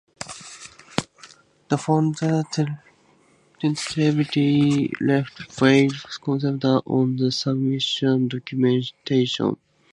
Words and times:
The 1.67 1.77
founder 1.77 2.41
tentatively 3.59 4.91
left 4.99 5.61
"Weird 5.61 5.91
Concepts" 6.23 6.65
on 6.87 7.17
the 7.17 7.31
submission 7.31 8.27
documentation. 8.27 9.57